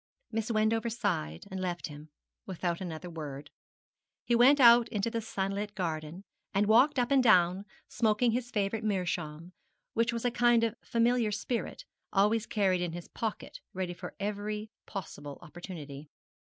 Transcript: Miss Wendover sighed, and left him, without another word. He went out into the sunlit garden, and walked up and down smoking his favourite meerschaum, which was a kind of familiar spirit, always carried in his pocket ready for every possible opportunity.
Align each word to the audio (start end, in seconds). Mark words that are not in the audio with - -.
Miss 0.31 0.49
Wendover 0.49 0.89
sighed, 0.89 1.45
and 1.51 1.59
left 1.59 1.85
him, 1.85 2.09
without 2.47 2.81
another 2.81 3.07
word. 3.07 3.51
He 4.25 4.33
went 4.33 4.59
out 4.59 4.89
into 4.89 5.11
the 5.11 5.21
sunlit 5.21 5.75
garden, 5.75 6.23
and 6.55 6.65
walked 6.65 6.97
up 6.97 7.11
and 7.11 7.21
down 7.21 7.65
smoking 7.87 8.31
his 8.31 8.49
favourite 8.49 8.83
meerschaum, 8.83 9.53
which 9.93 10.11
was 10.11 10.25
a 10.25 10.31
kind 10.31 10.63
of 10.63 10.73
familiar 10.83 11.31
spirit, 11.31 11.85
always 12.11 12.47
carried 12.47 12.81
in 12.81 12.93
his 12.93 13.09
pocket 13.09 13.59
ready 13.73 13.93
for 13.93 14.15
every 14.19 14.71
possible 14.87 15.37
opportunity. 15.43 16.09